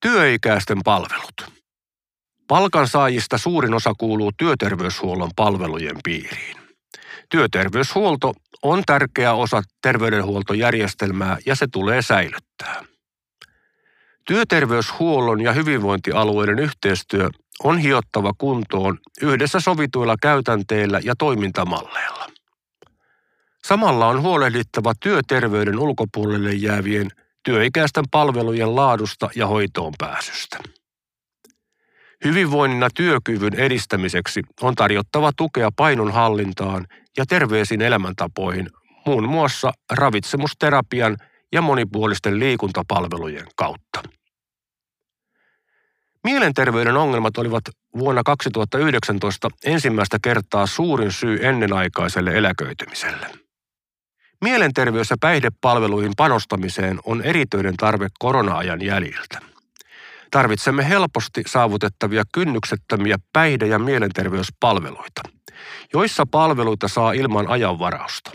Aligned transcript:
Työikäisten 0.00 0.78
palvelut. 0.84 1.52
Palkansaajista 2.48 3.38
suurin 3.38 3.74
osa 3.74 3.94
kuuluu 3.98 4.32
työterveyshuollon 4.38 5.30
palvelujen 5.36 5.96
piiriin. 6.04 6.56
Työterveyshuolto 7.30 8.34
on 8.62 8.82
tärkeä 8.86 9.32
osa 9.32 9.62
terveydenhuoltojärjestelmää 9.82 11.36
ja 11.46 11.54
se 11.54 11.66
tulee 11.72 12.02
säilyttää. 12.02 12.84
Työterveyshuollon 14.26 15.40
ja 15.40 15.52
hyvinvointialueiden 15.52 16.58
yhteistyö 16.58 17.28
on 17.64 17.78
hiottava 17.78 18.32
kuntoon 18.38 18.98
yhdessä 19.22 19.60
sovituilla 19.60 20.16
käytänteillä 20.22 21.00
ja 21.04 21.14
toimintamalleilla. 21.18 22.26
Samalla 23.64 24.08
on 24.08 24.22
huolehdittava 24.22 24.92
työterveyden 25.00 25.78
ulkopuolelle 25.78 26.52
jäävien 26.52 27.10
työikäisten 27.48 28.04
palvelujen 28.10 28.76
laadusta 28.76 29.30
ja 29.34 29.46
hoitoon 29.46 29.92
pääsystä. 29.98 30.58
Hyvinvoinnin 32.24 32.80
ja 32.80 32.88
työkyvyn 32.94 33.54
edistämiseksi 33.54 34.42
on 34.62 34.74
tarjottava 34.74 35.32
tukea 35.36 35.70
painonhallintaan 35.76 36.86
ja 37.16 37.26
terveisiin 37.26 37.82
elämäntapoihin 37.82 38.70
muun 39.06 39.28
muassa 39.28 39.72
ravitsemusterapian 39.90 41.16
ja 41.52 41.62
monipuolisten 41.62 42.38
liikuntapalvelujen 42.38 43.46
kautta. 43.56 44.02
Mielenterveyden 46.24 46.96
ongelmat 46.96 47.38
olivat 47.38 47.64
vuonna 47.98 48.22
2019 48.22 49.50
ensimmäistä 49.64 50.18
kertaa 50.22 50.66
suurin 50.66 51.12
syy 51.12 51.38
ennenaikaiselle 51.42 52.30
eläköitymiselle. 52.30 53.47
Mielenterveys- 54.44 55.10
ja 55.10 55.16
päihdepalveluihin 55.20 56.12
panostamiseen 56.16 56.98
on 57.04 57.22
erityinen 57.22 57.76
tarve 57.76 58.08
korona-ajan 58.18 58.82
jäljiltä. 58.82 59.40
Tarvitsemme 60.30 60.88
helposti 60.88 61.42
saavutettavia 61.46 62.22
kynnyksettömiä 62.32 63.16
päihde- 63.32 63.66
ja 63.66 63.78
mielenterveyspalveluita, 63.78 65.22
joissa 65.92 66.26
palveluita 66.30 66.88
saa 66.88 67.12
ilman 67.12 67.48
ajanvarausta. 67.48 68.30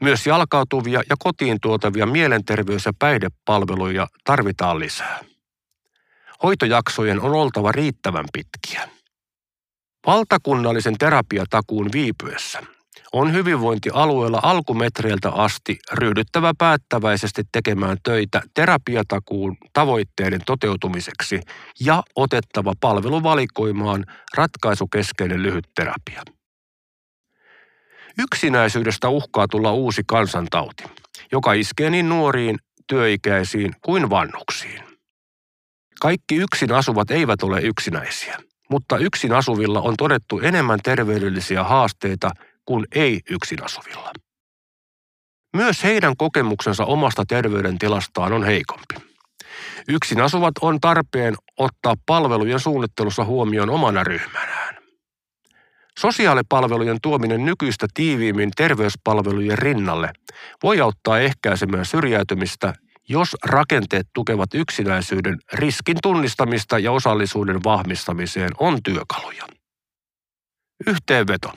Myös 0.00 0.26
jalkautuvia 0.26 1.02
ja 1.10 1.16
kotiin 1.18 1.58
tuotavia 1.62 2.06
mielenterveys- 2.06 2.86
ja 2.86 2.92
päihdepalveluja 2.98 4.06
tarvitaan 4.24 4.78
lisää. 4.78 5.20
Hoitojaksojen 6.42 7.20
on 7.20 7.32
oltava 7.32 7.72
riittävän 7.72 8.24
pitkiä. 8.32 8.88
Valtakunnallisen 10.06 10.98
terapiatakuun 10.98 11.88
viipyessä 11.92 12.75
on 13.12 13.32
hyvinvointialueella 13.32 14.40
alkumetreiltä 14.42 15.30
asti 15.30 15.78
ryhdyttävä 15.92 16.52
päättäväisesti 16.58 17.42
tekemään 17.52 17.96
töitä 18.02 18.42
terapiatakuun 18.54 19.56
tavoitteiden 19.72 20.40
toteutumiseksi 20.46 21.40
ja 21.80 22.02
otettava 22.16 22.72
palveluvalikoimaan 22.80 24.04
ratkaisukeskeinen 24.34 25.42
lyhytterapia. 25.42 26.22
Yksinäisyydestä 28.18 29.08
uhkaa 29.08 29.48
tulla 29.48 29.72
uusi 29.72 30.02
kansantauti, 30.06 30.84
joka 31.32 31.52
iskee 31.52 31.90
niin 31.90 32.08
nuoriin, 32.08 32.58
työikäisiin 32.86 33.72
kuin 33.82 34.10
vanhuksiin. 34.10 34.82
Kaikki 36.00 36.36
yksin 36.36 36.72
asuvat 36.72 37.10
eivät 37.10 37.42
ole 37.42 37.60
yksinäisiä, 37.60 38.38
mutta 38.70 38.98
yksin 38.98 39.32
asuvilla 39.32 39.80
on 39.80 39.94
todettu 39.98 40.40
enemmän 40.40 40.78
terveydellisiä 40.82 41.64
haasteita 41.64 42.30
kuin 42.66 42.86
ei 42.94 43.20
yksin 43.30 43.64
asuvilla. 43.64 44.12
Myös 45.56 45.84
heidän 45.84 46.16
kokemuksensa 46.16 46.84
omasta 46.84 47.24
terveydentilastaan 47.28 48.32
on 48.32 48.44
heikompi. 48.44 48.94
Yksin 49.88 50.20
asuvat 50.20 50.54
on 50.60 50.80
tarpeen 50.80 51.34
ottaa 51.58 51.94
palvelujen 52.06 52.60
suunnittelussa 52.60 53.24
huomioon 53.24 53.70
omana 53.70 54.04
ryhmänään. 54.04 54.76
Sosiaalipalvelujen 55.98 56.98
tuominen 57.02 57.44
nykyistä 57.44 57.86
tiiviimmin 57.94 58.50
terveyspalvelujen 58.56 59.58
rinnalle 59.58 60.12
voi 60.62 60.80
auttaa 60.80 61.18
ehkäisemään 61.18 61.84
syrjäytymistä, 61.84 62.74
jos 63.08 63.36
rakenteet 63.44 64.06
tukevat 64.14 64.54
yksinäisyyden 64.54 65.38
riskin 65.52 65.96
tunnistamista 66.02 66.78
ja 66.78 66.92
osallisuuden 66.92 67.64
vahvistamiseen 67.64 68.50
on 68.58 68.82
työkaluja. 68.82 69.46
Yhteenveto. 70.86 71.52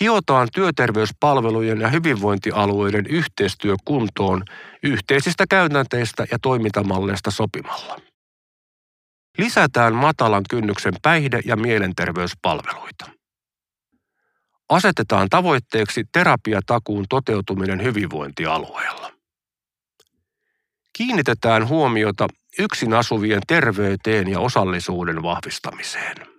Hiotaan 0.00 0.48
työterveyspalvelujen 0.54 1.80
ja 1.80 1.88
hyvinvointialueiden 1.88 3.06
yhteistyö 3.06 3.74
kuntoon 3.84 4.44
yhteisistä 4.82 5.44
käytänteistä 5.50 6.26
ja 6.30 6.38
toimintamalleista 6.42 7.30
sopimalla. 7.30 8.00
Lisätään 9.38 9.94
matalan 9.94 10.44
kynnyksen 10.50 10.94
päihde- 11.02 11.40
ja 11.44 11.56
mielenterveyspalveluita. 11.56 13.10
Asetetaan 14.68 15.28
tavoitteeksi 15.30 16.04
terapiatakuun 16.12 17.04
toteutuminen 17.08 17.82
hyvinvointialueella. 17.82 19.12
Kiinnitetään 20.92 21.68
huomiota 21.68 22.28
yksin 22.58 22.94
asuvien 22.94 23.42
terveyteen 23.46 24.28
ja 24.28 24.40
osallisuuden 24.40 25.22
vahvistamiseen. 25.22 26.35